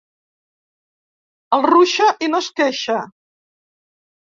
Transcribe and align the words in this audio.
El 1.59 1.67
ruixa 1.67 2.09
i 2.29 2.33
no 2.33 2.41
es 2.47 2.51
queixa. 2.63 2.99